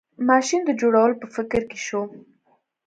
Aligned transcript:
ماشین 0.29 0.61
د 0.65 0.71
جوړولو 0.79 1.19
په 1.21 1.27
فکر 1.35 1.61
کې 1.69 1.77
شو. 1.85 2.01